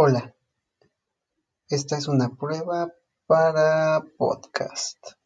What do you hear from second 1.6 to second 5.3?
esta es una prueba para podcast.